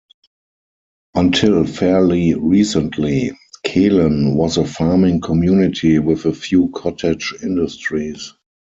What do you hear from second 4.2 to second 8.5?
was a farming community with a few cottage industries.